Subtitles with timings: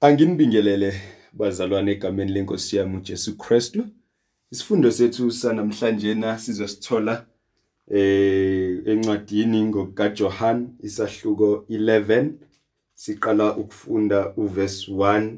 [0.00, 0.92] Anginibingelele
[1.32, 3.86] bazalwane egameni lenkosi yami uJesu Kristu.
[4.50, 7.26] Isifundo sethu sanamhlanje na sizosithola
[7.90, 12.30] eh encwadini ngokaJohn isahluko 11
[12.94, 15.36] siqala ukufunda uverse 1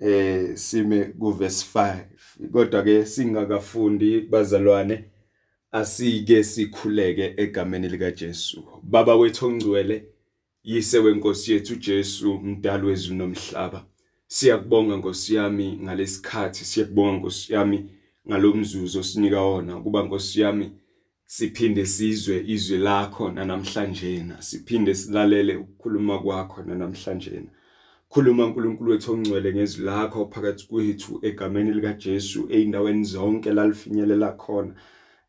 [0.00, 2.04] eh sime kuverse 5
[2.52, 5.04] kodwa ke singakafundi bazalwane
[5.72, 10.04] asike sikhuleke egameni lika Jesu baba wethu ongcwele
[10.64, 13.86] yise wenkosi yethu Jesu mdali wezulu nomhlaba.
[14.26, 17.90] Siyakubonga Nkosi yami ngalesikhathi siyakubonga Nkosi yami
[18.28, 19.80] ngalomzuzu osinika wona.
[19.80, 20.70] Kuba Nkosi yami
[21.26, 27.50] siphinde sizwe izwi lakho namhlanje na siphinde silalele ukukhuluma kwakho namhlanje na
[28.08, 34.74] khuluma uNkulunkulu wethu ongcwele ngezwi lakho phakathi kwethu egameni lika Jesu eindaweni zonke lalifinyelela khona.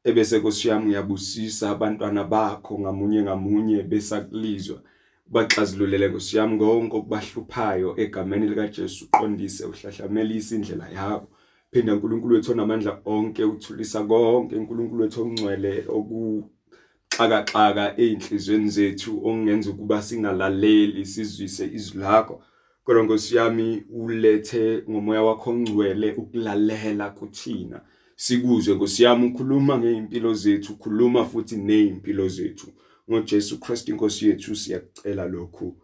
[0.04, 4.82] Ebese Nkosi yami uyabusisa abantwana bakho ngamunye ngamunye besakulizwa.
[5.32, 11.28] Baxazululele Nkosi yami konke okubahluphayo egameni lika Jesu uqondise uhlahlamelisa indlela yabo.
[11.72, 14.56] Phinda uNkulunkulu wethu onamandla onke uthulisa konke.
[14.56, 22.44] uNkulunkulu wethu ongcwele okuxakaxaka einhlizweni zethu ongenza ukuba singalaleli sizwise izwi lakho.
[22.84, 27.82] Kodwa Nkosi yami ulethe ngomoya wakho ongcwele ukulalela kuthina.
[28.16, 32.68] Sikuzwe Nkosi yami ukhuluma ngeimpilo zethu ukhuluma futhi nezimpilo zethu.
[33.10, 35.76] ngoJesu Kristu inkosi yethu siyakucela lokhu.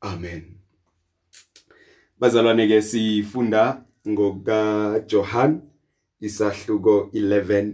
[0.00, 0.42] Amen.
[2.20, 5.60] Bazalwane ke sifunda ngoka Johann
[6.20, 7.72] isahluko 11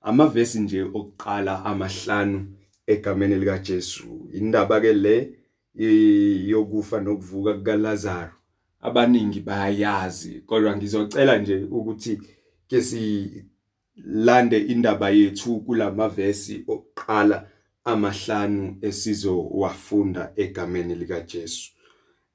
[0.00, 5.34] amavesi nje okuqala amahlanu egameni lika Jesu indaba ke le
[5.74, 8.32] yokufa nokuvuka kukaLazaro
[8.80, 12.20] abaningi bayayazi kodwa ngizocela nje ukuthi
[12.68, 17.48] ke silande indaba yethu kulamavesi okuqala
[17.84, 21.72] amahlanu esizowafunda egameni lika Jesu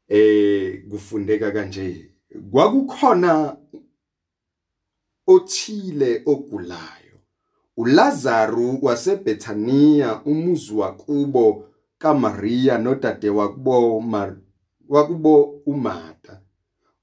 [0.08, 2.12] eh kufundeka kanje
[2.52, 3.58] kwakukhona
[5.28, 7.18] othile ogulayo.
[7.78, 11.64] uLazaro waseBethania umuzi wakubo
[11.98, 14.04] kaMaria nodade wakubo
[14.90, 16.42] wakubo uMartha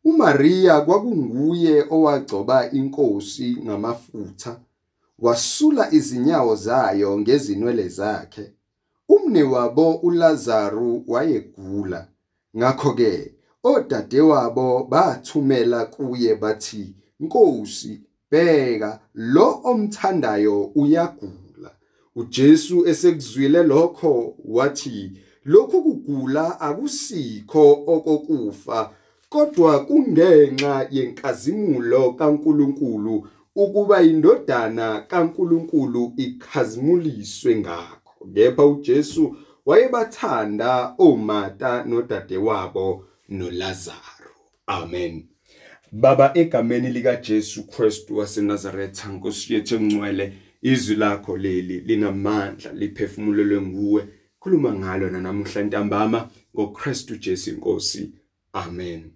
[0.05, 4.61] uMaria kwakunguye owagcoba inkosi ngamafutha.
[5.19, 8.53] Wasula izinyawo zayo ngezinwele zakhe.
[9.09, 12.09] Umne wabo uLazaro wayegula.
[12.57, 21.71] Ngakho ke odadewabo bathumela kuye bathi Nkosi bheka lo omthandayo uyagula.
[22.17, 25.13] uJesu esekuzwile lokho wathi
[25.45, 28.91] lokhu kugula akusikho okokufa
[29.29, 38.27] kodwa kungenxa yenkazimulo kaNkuluNkulu ukuba indodana kaNkuluNkulu ikhazimuliswe ngakho.
[38.35, 44.35] Kepha uJesu wayebathanda oMata nodadewabo noLazaro.
[44.67, 45.27] Amen.
[45.93, 50.33] Baba egameni lika Jesu Kristu waseNazaretha Nkosi yethu engcwele
[50.63, 54.09] izwi lakho leli linamandla liphefumulelwe nguwe.
[54.41, 58.13] Khuluma ngalo namuhla ntambama ngoKristu Jesu inkosi
[58.53, 59.11] amen.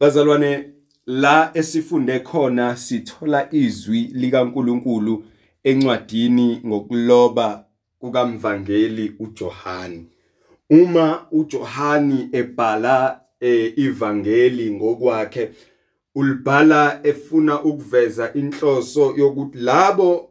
[0.00, 0.77] Bazalwane
[1.08, 5.24] la esifunde khona sithola izwi likaNkuluNkulu
[5.64, 7.64] encwadini ngokuloba
[7.98, 10.06] kukamvangeli uJohani
[10.70, 13.20] uma uJohani ebhala
[13.76, 15.50] ivangeli ngokwakhe
[16.14, 20.30] ulibhala efuna ukuveza inhloso yokuthi labo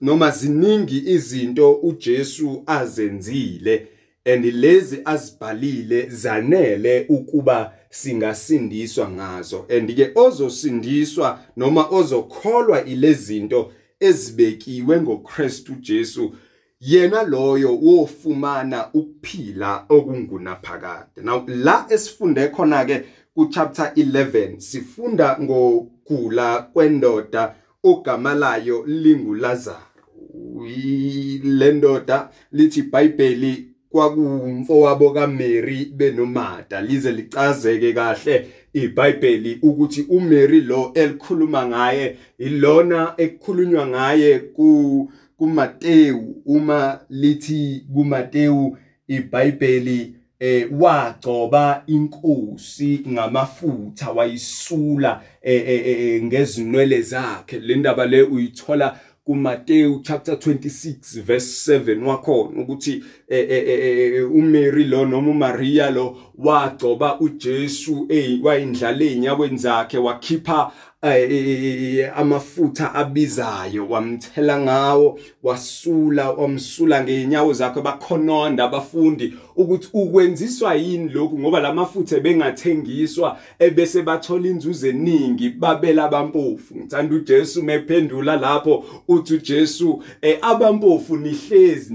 [0.00, 3.86] noma ziningi izinto uJesu azenzile
[4.24, 9.66] and lezi azibhalile zanele ukuba singasindiswa ngazo.
[9.70, 16.34] And ke ozosindiswa noma ozokholwa ilezinto ezibekiwe ngoKristu Jesu
[16.80, 21.22] yena loyo wofumana ukuphila okungunaphakade.
[21.22, 23.04] Now la esifunde khona ke
[23.34, 29.88] ku chapter 11 sifunda ngokugula kwendoda ogama layo lingulazaro
[31.42, 42.16] lendoda lithi iBhayibheli kwakuwumfowabo kaMary benoMartha lize licazeke kahle iBhayibheli ukuthi uMary lo elikhuluma ngaye
[42.38, 48.76] ilona ekukhulunywa ngaye ku kuMateyu uma lithi kuMateyu
[49.08, 55.22] iBhayibheli eh wagcoba inkosi ngamafutha wayisula
[56.22, 57.58] ngezinwele zakhe.
[57.58, 63.04] Le ndaba le uyithola kuMateyu chapter 26 verse 7 wakhona ukuthi
[64.34, 68.08] uMary lo noma uMaria lo wagcoba uJesu
[68.42, 70.72] wayindlala ezinyakweni zakhe wakhipha
[72.14, 81.38] amafutha abizayo wamthela ngawo wasula wamsula ngeenyawo zakhe bakhononda abafundi ukuthi ukwenziswa yini lokhu?
[81.38, 86.76] Ngoba lamafutha bengathengiswa ebese bathola inzuzo eningi babela abampofu.
[86.76, 91.94] Ngithanda uJesu mephendula lapho uthi uJesu eh, abampofu nihlezi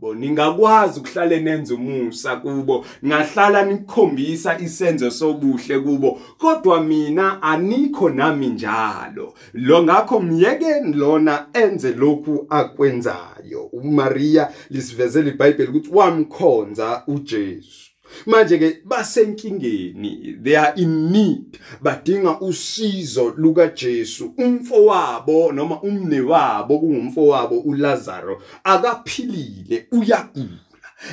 [0.00, 8.46] ninabo ningakwazi ukuhlala nenze umusa kubo ngahlala nikhombisa isenzo sobuhle kubo kodwa mina anikho nami
[8.46, 9.34] njalo.
[9.52, 13.62] Lo ngakho myekeni lona enze lokhu akwenzayo.
[13.72, 17.89] uMaria lisivezela iBhayibheli ukuthi wamkhonza uJesu.
[18.26, 21.58] Manje ke basenkingeni they are in need.
[21.82, 30.69] Badinga usizo luka Jesu umfowabo noma umne wabo kungumfowabo uLazaro akaphilile uyagula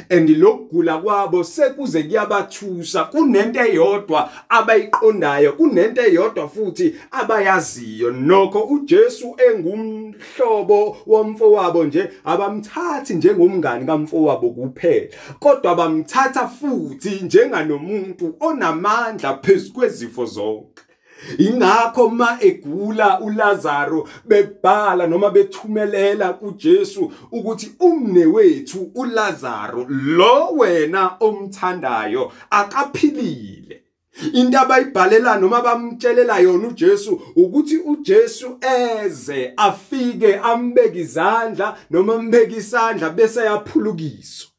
[0.09, 3.03] and lokugula kwabo sekuze kuyabathusa.
[3.03, 8.11] Kunento eyodwa abayiqondayo kunento eyodwa futhi abayaziyo.
[8.11, 15.07] Nokho uJesu engumhlobo womfowabo nje abamthathi njengomngani kamfowabo kuphela.
[15.39, 20.86] Kodwa bamthatha futhi njenganomuntu onamandla phezukwezifo zonke.
[21.37, 32.31] Ingakho ma egula uLazaro bebhala noma bethumelela kuJesu ukuthi umne wethu uLazaro lo wena omthandayo
[32.49, 33.81] akaphilile.
[34.33, 43.09] Into abayibhalela noma bamtshelela yona uJesu ukuthi uJesu eze afike ambeke izandla noma ambeke isandla
[43.09, 44.56] bese yaphulukiswa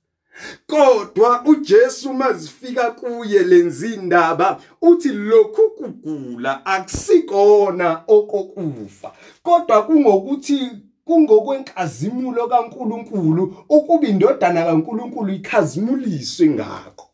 [0.66, 9.12] kodwa uJesu mazifika kuye lenzindaba uthi lokhu kugula akusikona okokufa.
[9.42, 10.70] Kodwa kungokuthi
[11.04, 17.08] kungokwenkazimulo kaNkuluNkulu ukuba indodana kaNkuluNkulu ikhazimuliswe ngakho.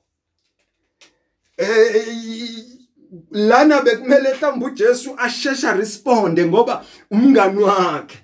[1.57, 2.75] Eh
[3.31, 8.19] lana bekumele mhlawumbe uJesu ashesha responde ngoba umngani wakhe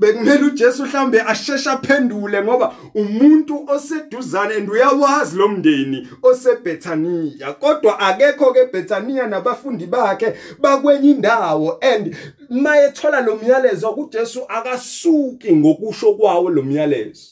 [0.00, 7.52] bekumele uJesu mhlambe ashesha aphendule ngoba umuntu oseduzane and uyawazi lo mndeni oseBethania.
[7.52, 12.16] Kodwa akekho ke Bethania nabafundi bakhe bakwenye indawo and
[12.50, 17.30] mayethola lo myalezo kuJesu akasuki ngokusho kwawo lo myalezo.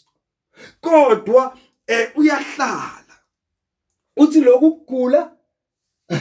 [0.81, 1.57] Kodwa
[1.87, 3.05] eh uyahlala.
[4.17, 5.31] Uthi lokugula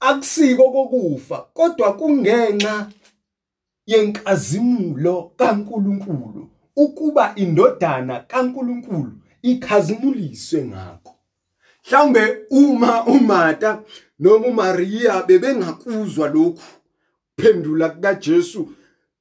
[0.00, 2.86] akusiko kokufa kodwa kungenxa
[3.86, 11.14] yenkazimulo kaNkuluNkulu ukuba indodana kaNkuluNkulu ikhazimuliswe ngakho.
[11.86, 13.82] Mhlawumbe uma uMartha
[14.18, 16.62] noma uMaria bebengakuzwa lokhu
[17.36, 18.68] phendula kukaJesu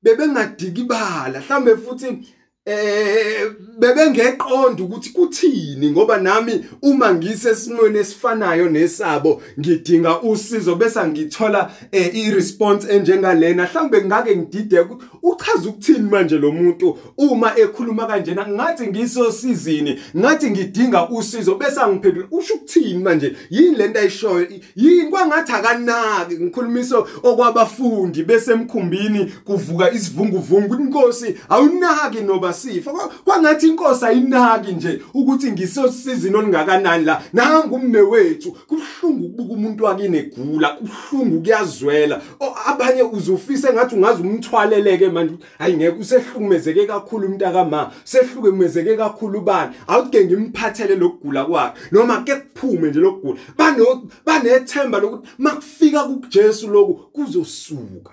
[0.04, 2.28] bebengadikibala mhlawumbe futhi
[2.66, 12.16] eh bebengeqonda ukuthi kuthini ngoba nami uma ngisesimweni esifanayo nesabo ngidinga usizo bese ngithola eh,
[12.16, 13.64] iresponse enjengalena.
[13.64, 14.86] Mhlawumbe ngake ngidide
[15.24, 16.98] uchaza ukuthini manje lo muntu?
[17.18, 23.36] Uma ekhuluma kanjena ngathi ngisosizini ngathi ngidinga usizo bese angiphendula usho ukuthini manje?
[23.50, 24.48] Yini lento ayishoyo?
[24.76, 25.10] Yini?
[25.10, 26.36] Kwangathi akanaki.
[26.36, 30.76] Ngikhulumiso okwabafundi bese emkhumbini kuvuka isivunguvungu.
[30.76, 32.92] Inkosi awunaki noba sifa
[33.26, 37.24] kwangathi inkosi ayinaki nje ukuthi ngisosizini olingakanani la.
[37.34, 38.52] Nanga umme wethu.
[38.52, 42.22] Kubuhlungu ukubuka umuntu wakini egula kubuhlungu kuyazwela.
[42.66, 45.36] Abanye uzufisa engathi ungaze umthwaleleke manje.
[45.58, 52.36] Hayi ngeke usehlukumezeke kakhulu umntaka ma sehlukumezeke kakhulu bani awuke ngimphathele lokugula kwakhe noma ke
[52.36, 53.40] kuphume nje lokugula.
[53.58, 58.12] Bano banethemba lokuthi makufika kuJesu lokhu kuzosuka.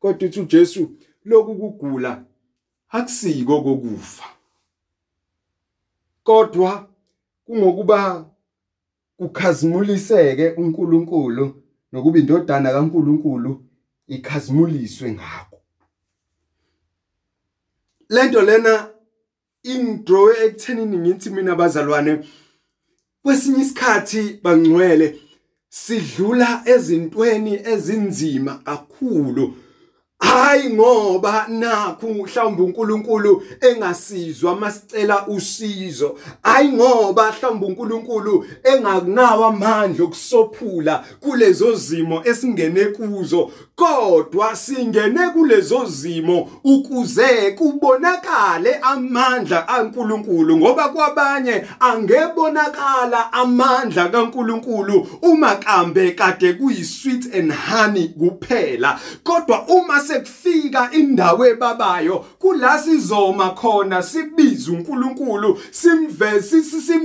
[0.00, 0.90] Kodwa uthi uJesu
[1.24, 2.22] lokhu kugula
[2.90, 4.24] akusiko kokufa
[6.24, 6.88] kodwa
[7.46, 8.30] kungokuba
[9.16, 13.64] kukhazimuliseke uNkulunkulu nokuba indodana kaNkulunkulu
[14.08, 15.58] ikhazimuliswe ngakho.
[18.08, 18.90] Lento lena
[19.62, 22.24] indrowe ekuthenini ngithi mina bazalwane
[23.22, 25.20] kwesinye isikhathi bangcwele
[25.68, 29.54] sidlula ezintweni ezinzima kakhulu.
[30.20, 36.18] Hayi ngoba nakho mhlawumbe uNkulunkulu engasizwa masicela usizo.
[36.42, 43.50] Hayi ngoba mhlawumbe uNkulunkulu engakunawa amandla okusophula kulezo zimo esingene kuzo.
[43.80, 56.10] Kodwa singene kulezo zimo ukuze kubonakale amandla kaNkulunkulu ngoba kwabanye angebonakala amandla kaNkulunkulu uma kambe
[56.10, 59.00] kade kuyisweet and honey kuphela.
[59.24, 66.62] Kodwa uma sekufika indawo ebabayo kula sizoma khona sibiza uNkulunkulu simveze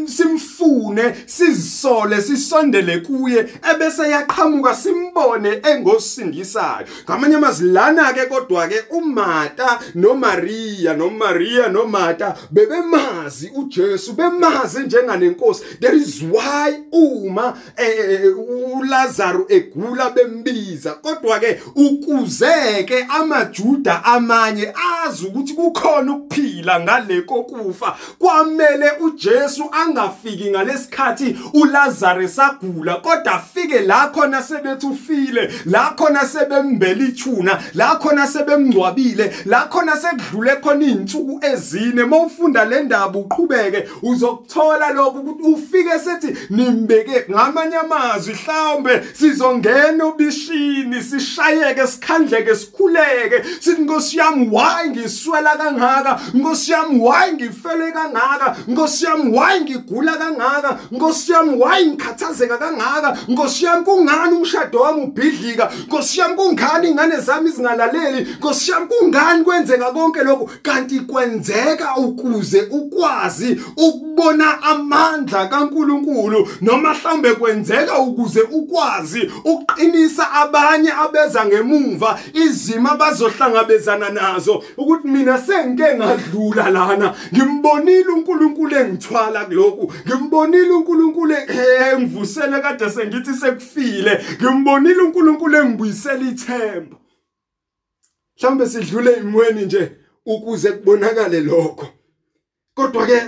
[0.08, 8.84] simfune sizisole sisondele kuye ebese yaqhamuka simbone engosindisa ophelayo ngamanye amazwi lana ke kodwa ke
[8.92, 15.64] uMartha noMaria noMaria noMartha bebemazi uJesu bemazi njenganenkosi.
[15.80, 18.34] There is why uma eh,
[18.78, 20.94] uLazarus egula bembiza.
[20.94, 24.74] Kodwa ke ukuze ke amaJuda amanye
[25.06, 34.08] azi ukuthi kukhona ukuphila ngale kokufa kwamele uJesu angafiki ngalesikhathi uLazarus agula kodwa afike la
[34.08, 41.40] khona sebethi ufile la khona sebembela ithuna la khona sebemngcwabile la khona sekudlule khona izinsuku
[41.46, 42.04] ezine.
[42.06, 51.04] Mawufunda le ndaba uqhubeke uzokuthola lokho ukuthi ufike sethi nimbeke ngamanye amazwi mhlawumbe sizongena ubishini
[51.04, 53.44] sishayeke sikhandleke sikhuleke.
[53.60, 56.20] Sithi nkosi yami why ngiswela kangaka?
[56.34, 58.56] Nkosi yami why ngifele kangaka?
[58.68, 60.80] Nkosi yami why ngigula kangaka?
[60.92, 63.18] Nkosi yami why ngikhathazeka kangaka?
[63.28, 65.72] Nkosi yami kungani umshado wami ubhidlika?
[65.88, 68.28] Nkosi yami kungani ingane zami zingalaleli?
[68.38, 77.34] Nkosi yami kungani kwenzeka konke lokho kanti kwenzeka ukuze ukwazi ukubona amandla kaNkuluNkulu noma mhlambe
[77.34, 84.64] kwenzeka ukuze ukwazi uqinisa abanye abeza ngemuva izimo abazohlangabezana nazo.
[84.78, 91.36] Ukuthi mina sengike ngadlula lana ngimbonile uNkulunkulu engithwala kuloko ngimbonile uNkulunkulu
[91.92, 96.98] engivusele kade sengithi sekufile ngimbonile uNkulunkulu engibuyisela ithemba
[98.38, 99.92] mhlawumbe sidlule imweni nje
[100.26, 101.88] ukuze kubonakale lokho.
[102.74, 103.20] Kodwa ke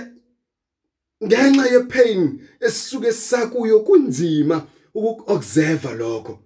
[1.24, 6.38] ngenxa yepain esisuke sisakuyo kunzima ukuobserve lokho.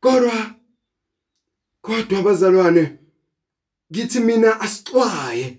[0.00, 0.54] Kodwa
[1.82, 2.98] kodwa abazalwane
[3.92, 5.58] ngithi mina asixwaye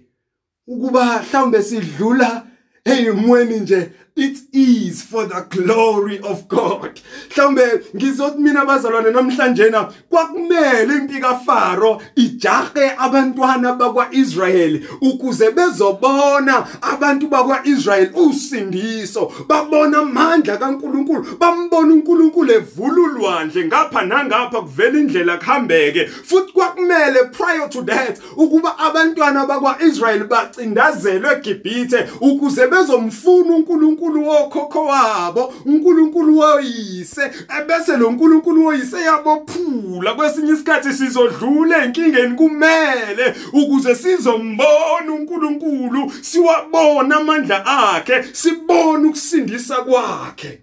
[0.67, 2.47] ukuba mhlawumbe sidlula
[2.85, 6.99] eyimweni nje it is for the glory of God.
[7.29, 17.27] Mhlawumbe ngizothi mina abazalwane namhlanje na kwakumele impika Faro ijahe abantwana bakwaIsrayeli ukuze bezobona abantu
[17.27, 26.05] bakwaIsrayeli usindiso babona amandla kaNkuluNkulu bambona uNkulunkulu evula ulwandle ngapha nangapha kuvela indlela kuhambeke.
[26.05, 34.85] Futhi kwakumele prior to that ukuba abantwana bakwaIsrayeli bacindazelwe eGibhithe ukuze bezomfuna uNkulunkulu uNkulunkulu wokhokho
[34.85, 40.13] wabo uNkulunkulu woyise ebese lo uNkulunkulu woyise yabophula.
[40.15, 50.61] Kwesinye isikhathi sizodlula enkingeni kumele ukuze sizombona uNkulunkulu siwabona amandla akhe sibone ukusindisa kwakhe.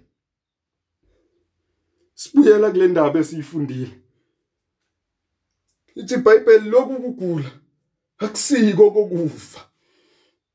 [2.14, 4.00] Sibuyela kule ndaba esiyifundile.
[5.94, 7.50] Ithi iBhayibheli lokhu kugula
[8.18, 9.60] akusiko kokufa.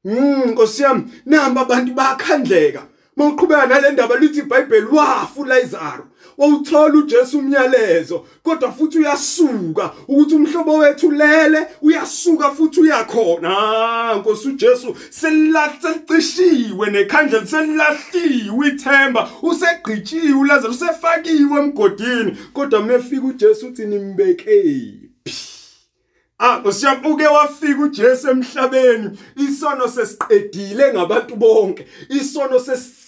[0.06, 2.82] Mm Nkosi yami namba abantu bayakhandleka
[3.16, 6.06] Mawuqhubeka nale ndaba lithi iBhayibheli wafu Lazarus
[6.38, 13.50] wawuthola uJesu umyalezo kodwa futhi uyasuka ukuthi umhlobo wethu lele uyasuka futhi uyakhona.
[13.58, 22.38] Ah Nkosi uJesu selilacishiwe nekhandla selilahliwe ithemba usegqitshiwe uLazarus usefakiwe emgodini.
[22.54, 25.11] Kodwa mefika uJesu uthi nimbekephi
[26.44, 29.10] Ah usiyambuke wafika uJesu emhlabeni.
[29.36, 31.88] Isono sesiqedile ngabantu bonke.
[32.10, 32.60] Isono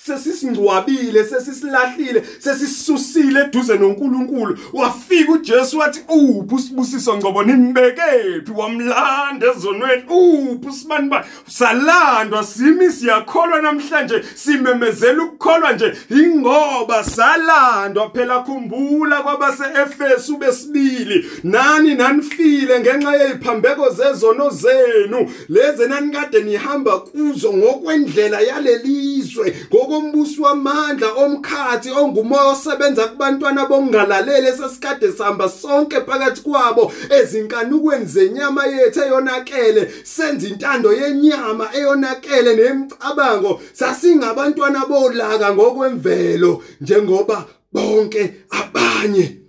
[0.06, 4.58] sesisingcwabile sesisilahlile sesisusile eduze noNkulunkulu.
[4.74, 7.44] Wafika uJesu wathi uphi usibusiso ngcobo?
[7.44, 15.94] Nimbekephi wamlanda ezonweni uphi usibani ba salandwa simi siyakholwa namhlanje simemezela ukukholwa nje.
[16.10, 25.32] Ingoba salandwa phela khumbula kwabase Efesu besibili nani nanifile ngenxa yeziphambeko zezono zenu?
[25.50, 29.56] Lezi nanikade nihamba kuzo ngokwendlela yalelizwe
[29.94, 39.00] ngokombuso wamandla omkhathi ongumoya osebenza kubantwana bongalaleli esesikade sihamba sonke phakathi kwabo ezinkanukweni zenyama yethu
[39.02, 49.43] eyonakele senza intando yenyama eyonakele nemicabango sasingabantwana bolaka ngokwemvelo njengoba bonke abanye.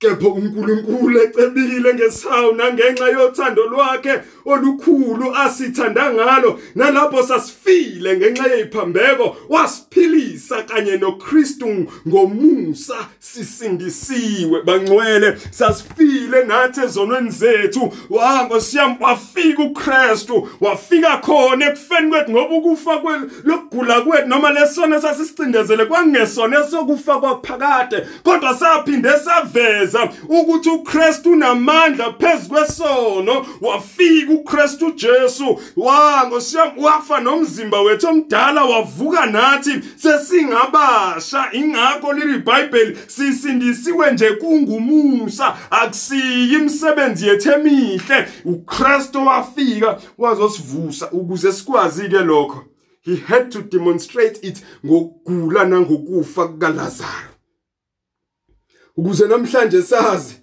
[0.00, 10.62] Kepha uNkulunkulu ecebile ngesawu nangenxa yothando lwakhe olukhulu asithanda ngalo nalapho sasifile ngenxa yeziphambeko wasiphilisa
[10.62, 14.62] kanye noKristu ngomusa sisindisiwe.
[14.62, 17.92] Bangcwele sasifile nathi ezonweni zethu.
[18.10, 25.84] Wango siyam wafika uKristu wafika khona ekufeni kwethu ngoba ukufa kwelokugula kwethu noma lesona sasisicindezele
[25.84, 35.60] kwangesona esokufa kwaphakade kodwa saphinde saveza waveza ukuthi uKristu unamandla phezukwesono wafika uKristu Jesu.
[35.76, 41.48] Wangosiyam wafa nomzimba wethu omdala wavuka nathi sesingabasha.
[41.52, 45.56] Ingakho leli iBhayibheli sisindisiwe nje kungumusa.
[45.70, 48.28] Akusiyi imisebenzi yethu emihle.
[48.44, 52.64] uKristu wafika wazosivusa ukuze sikwazi ke lokho.
[53.02, 57.29] He had to demonstrate it ngokugula nangokufa kukaLazaro.
[58.96, 60.34] Ukuze namhlanje sazi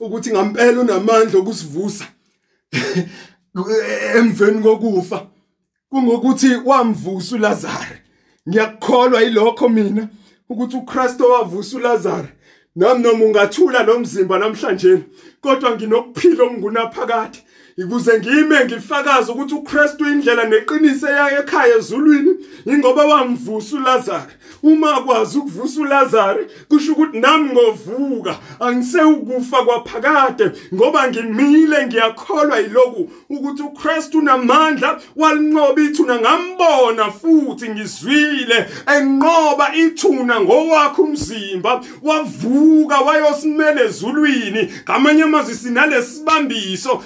[0.00, 2.04] ukuthi ngampela unamandla okusivusa.
[4.16, 5.26] Emveni kokufa
[5.90, 7.96] kungokuthi wamvusa uLazaro
[8.48, 10.08] ngiyakholwa ilokho mina
[10.48, 12.28] ukuthi uKristu wavusa uLazaro
[12.76, 14.98] nami noma ungathula lo mzimba namhlanje
[15.40, 17.38] kodwa nginokuphila okungunaphakade.
[17.84, 22.32] Ukuze ngime ngifakaze ukuthi uKristu indlela neqiniso yayo ekhaya ezulwini
[22.66, 24.32] ingoba wamvusa uLazaro
[24.62, 33.62] uma akwazi ukuvusa uLazaro kusho ukuthi nami ngovuka angisewukufa kwaphakade ngoba ngimile ngiyakholwa yiloku ukuthi
[33.62, 36.20] uKristu unamandla walinqoba ithuna.
[36.20, 44.72] Ngambona futhi ngizwile enqoba ithuna ngowakhe umzimba wavuka wayosimele ezulwini.
[44.84, 47.04] Ngamanye amazwi sinalesibambiso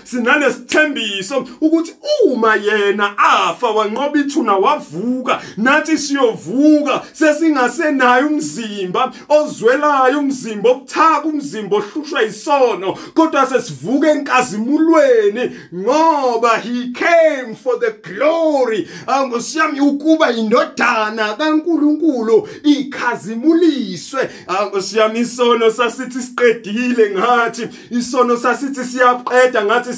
[0.69, 1.95] sinalesithembiso ukuthi
[2.25, 5.41] uma yena afa wanqoba ithuna wavuka.
[5.57, 16.93] Nathi siyovuka sesingasenayo umzimba ozwelayo umzimba obuthaka umzimba ohlushwa isono kodwa sesivuka enkazimulweni ngoba he
[16.93, 18.89] came for the glory.
[19.07, 24.31] Angosiyami ukuba indodana kaNkuluNkulu ikhazimuliswe.
[24.47, 29.93] Angosiyami isono sasithi siqedile ngathi isono sasithi siyaqeda ngathi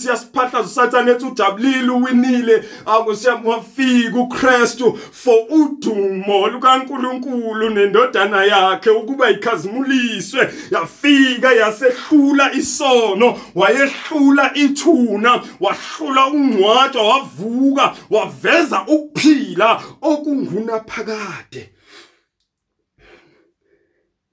[0.46, 2.64] siyasiphathaza usathane ethi ujabulile uwinile.
[2.86, 15.42] Angosiyami wafika uKristu for udumo lukaNkuluNkulu nendodana yakhe ukuba ikhazimuliswe yafika yasehlula isono wayehlula ithuna
[15.60, 21.72] wahlula ungcwatshwa wavuka waveza ukuphila okungunaphakade.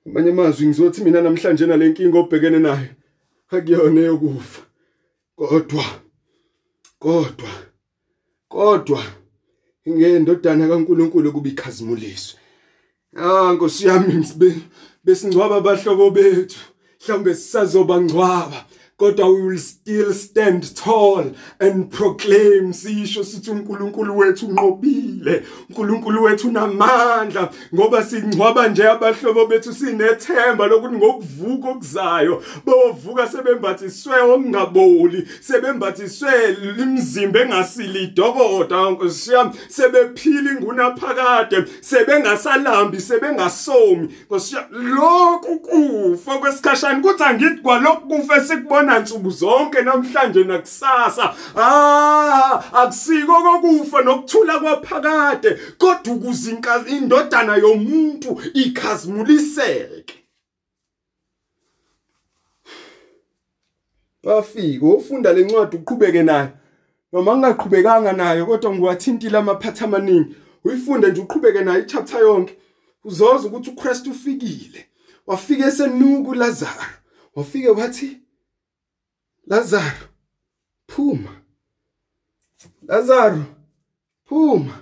[0.06, 2.88] Manje amazwi ngizothi mina namhlanje nalenkinga obhekene nayo
[3.52, 4.62] akuyona yokufa
[5.36, 5.86] kodwa
[7.00, 7.52] kodwa
[8.48, 9.04] kodwa
[9.90, 12.40] ngendodana kaNkuluNkulu kuba ikhazimuliswe
[13.16, 14.26] ah nkosi yami
[15.04, 16.60] besingcwaba abahlobo bethu
[17.04, 18.66] mhlawumbe sisazoba ngcwaba.
[18.98, 26.48] Kodwa we will still stand tall and proclaim sisho sithi uNkulunkulu wethu unqobile uNkulunkulu wethu
[26.48, 37.40] unamandla ngoba singcwaba nje abahlobo bethu sinethemba lokuthi ngokuvuka okuzayo bovuka sebembathiswe okungaboli sebembathiswe imizimba
[37.40, 44.10] engasili idokoda nkosiyami sebephila ingunaphakade sebengasalambi sebengasomi.
[44.26, 51.36] Nkosiyami lokhu kufa kwesikhashana kuthi angithi kwalokhu kufa esikubona sibona nsuku zonke namhlanje nakusasa.
[51.56, 60.24] Ah akusiko kokufa nokuthula kwaphakade kodwa ukuzinka indodana yomuntu ikhazimuliseke
[64.24, 66.50] wafika ufunda lencwadi uqhubeke nayo.
[67.14, 70.36] Noma ngingaqhubekanga nayo kodwa ngiwathintile amaphatha amaningi.
[70.64, 72.58] Uyifunde nje uqhubeke nayo ichapter yonke.
[73.04, 74.86] Uzoza ukuthi uKristu ufikile.
[75.28, 76.86] Wafika esenuku Lazaro.
[77.36, 78.23] Wafike wathi
[79.48, 80.08] Lazaro
[80.88, 81.32] phuma.
[82.88, 83.44] Lazaro
[84.26, 84.74] phuma.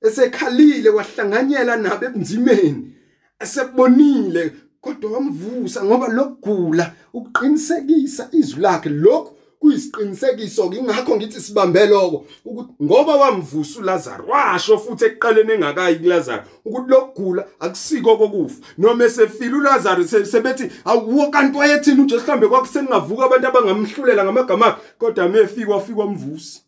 [0.00, 2.92] Esekhalile wahlanganyela nabo ebunzimeni
[3.40, 12.26] esebonile kodwa wamvusa ngoba lokugula ukuqinisekisa izwi lakhe lokhu kuyisiqinisekiso ke ingakho ngithi sibambe lokho
[12.44, 18.60] ukuthi ngoba wamvusa uLazaro washo futhi ekuqaleni engakayi kuLazaro ukuthi lokugula akusiko kokufa.
[18.78, 25.72] Noma esefile uLazaro sebethi awuwo kanti wayethini uJesu mhlambe kwakusengavuka abantu abangamhlulela ngamagama kodwa mefika
[25.72, 26.60] wafika wamvusa.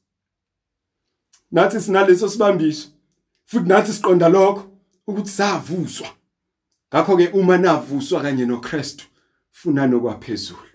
[1.51, 2.89] Nathi sinaleso sibambiso
[3.45, 4.63] futhi nathi siqonda lokho
[5.07, 6.09] ukuthi savuswa.
[6.95, 9.05] Ngakho ke uma navuswa kanye noKristu
[9.51, 10.69] funa nokwaphezulu.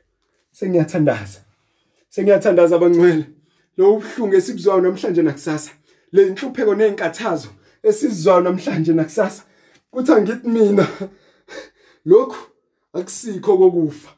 [0.52, 1.40] Sengiyathandaza.
[2.14, 3.26] Sengiyathandaza abangcwele.
[3.78, 5.72] Lo ubhlungu esibuzwayo namhlanje nakusasa.
[6.12, 7.50] Le inhlupheko nezinkathazo
[7.84, 9.44] esizwayo namhlanje nakusasa.
[9.92, 10.88] Kuthi angithi mina
[12.06, 12.38] lokhu
[12.94, 14.10] akusikho kokufa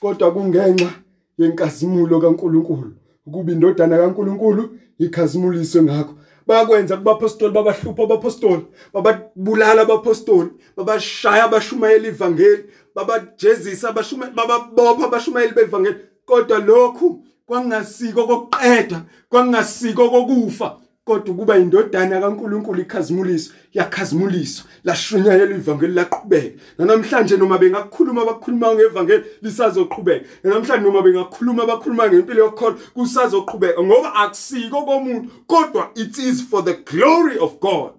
[0.00, 0.90] kodwa kungenxa
[1.38, 2.92] yenkazimulo kaNkuluNkulu.
[3.26, 6.14] Ukuba indodana kaNkuluNkulu ikhazimuliswe ngakho.
[6.46, 12.64] Bayakwenza kubapostoli babahlupha abapostoli bababulala abapostoli babashaya abashumayeli ivangeli
[12.94, 15.96] babajezisa abashumayeli bababopha abashumayeli bevangeli.
[16.26, 26.60] Kodwa lokhu kwangasiko kokuqeda kwangasiko kokufa kodwa kuba indodana kaNkuluNkulu ikhazimuliso yakhazimuliswa lashunyayela ivangeli laqhubeka.
[26.78, 30.26] Namhlanje noma bengakukhuluma abakhuluma ngevangeli lisazoqhubeka.
[30.44, 33.82] Namhlanje noma bengakukhuluma abakhuluma ngempilo yokholo kusazoqhubeka.
[33.82, 37.92] Ngoba akusiko komuntu kodwa it is for the glory of God.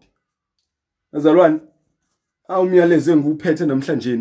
[1.13, 1.60] Azalwane
[2.47, 4.19] awumyalezo enguphethe namhlanje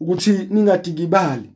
[0.00, 1.50] ukuthi ningadikibali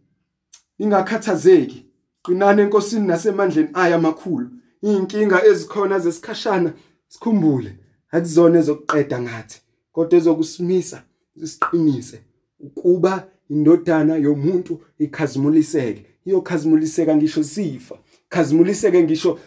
[0.78, 1.91] ningakhathazeki.
[2.22, 4.50] Qinana enkosini nasemandleni aya amakhulu.
[4.82, 6.72] Inkinga ezikhona zesikhashana
[7.08, 7.70] sikhumbule
[8.10, 9.60] akuzona ezokuqeda ngathi
[9.92, 11.02] kodwa ezokusimisa
[11.40, 12.18] sisiqinise
[12.60, 13.12] ukuba
[13.50, 17.96] indodana yomuntu ikhazimuliseke iyokhazimuliseka ngisho sifa
[18.28, 19.38] khazimuliseke ngisho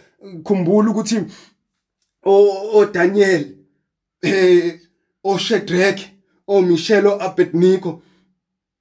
[0.43, 1.17] khumbula ukuthi
[2.25, 3.43] o Daniel
[4.21, 4.79] eh
[5.23, 6.01] o Shadrach
[6.47, 8.01] o Michelle Abednego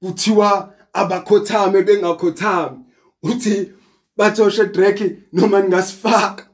[0.03, 2.79] kuthiwa abakhothame bengakhothami.
[3.23, 3.73] Uthi
[4.17, 5.01] batho Shadrach
[5.33, 6.45] noma ningasifaka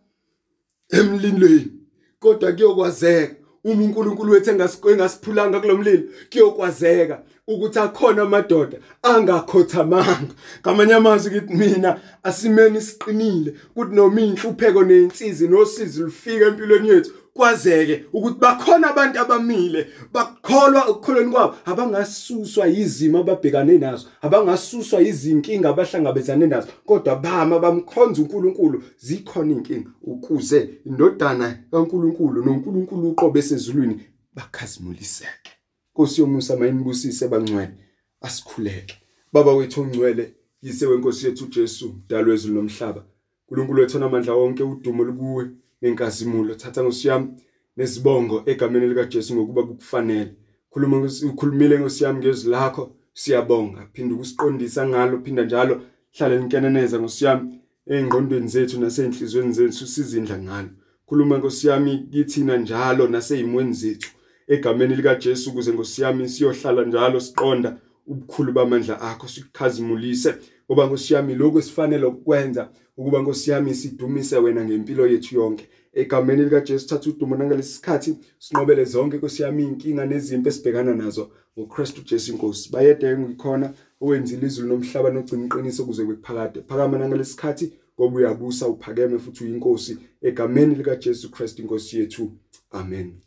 [0.90, 1.72] emlindweni.
[2.18, 10.34] Kodwa kuyokwazeka uma uNkulunkulu wethu engasiphulanga kulomlilo kuyokwazeka ukuthi akhona amadoda angakhothamanga.
[10.60, 17.10] Ngamanye amazwi ngithi mina asimeni siqinile ukuthi noma inhlupheko nezinsizi nosizi lufika empilweni yethu.
[17.34, 26.46] Kwazeke ukuthi bakhona abantu abamile bakholwa ukukholweni kwabo abangasuswa izimo ababhekane nazo abangasuswa izinkinga abahlangabezane
[26.46, 26.68] nazo.
[26.86, 34.00] Kodwa bama bamkhonza uNkulunkulu zikhona inkinga ukuze indodana kaNkulunkulu noNkulunkulu uqobe esezulwini
[34.34, 35.50] bakhazimuliseke.
[35.92, 37.74] Nkosi yomusa mayinibusise bangcwele
[38.20, 38.94] asikhuleke.
[39.32, 43.04] Baba wethu ongcwele yise wenkosi yethu uJesu dalo ezulu nomhlaba.
[43.48, 45.50] uNkulunkulu wethu onamandla wonke udumo lukuwe.
[45.82, 47.28] Nenkazimulo thatha ngosiyami
[47.76, 50.34] nesibongo egameni lika Jesu ngokuba kukufanele.
[50.70, 52.96] Khuluma ukhulumile ngosiyami ngezwi lakho.
[53.12, 53.88] Siyabonga.
[53.92, 55.82] Phinda ukusiqondisa ngalo phinda njalo
[56.16, 60.68] hlala linkeneneza ngosiyami engqondweni zethu nasenhlizweni zethu sizindla ngalo.
[61.06, 64.10] Khuluma ngosiyami kithina njalo naseyimweni zethu
[64.50, 70.34] egameni lika Jesu ukuze ngosiyami siyohlala njalo siqonda ubukhulu bamandla akho sikukhazimulise
[70.70, 75.68] ngoba ngosiyami lokho esifanele ukwenza ukuba ngosiyami sidumise wena ngempilo yethu yonke.
[75.92, 82.02] Egameni lika Jesu thatha udumo nangalesi sikhathi sinqobele zonke nkosiyami inkinga nezimpi esibhekana nazo ngoKristu
[82.02, 88.16] Jesu inkosi bayede ngikhona owenzile izulu nomhlaba nogcina iqiniso kuze kwekuphakade phakama nangalesi sikhathi ngoba
[88.16, 89.98] uyabusa uphakeme futhi uyinkosi.
[90.22, 92.32] Egameni lika Jesu Christ inkosi yethu
[92.70, 93.20] amen.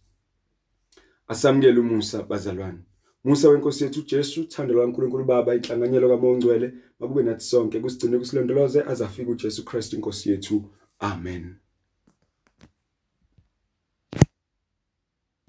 [1.28, 2.80] Asamukele umusa bazalwane.
[3.26, 9.32] Musa wenkosi yethu Jesu thando lwaNkulunkulu Baba inhlanganyelo kaMongcwele makube nathi sonke kusigcine kusilondoloze azafika
[9.32, 10.64] uJesu Christ inkosi yethu.
[11.00, 11.63] Amen.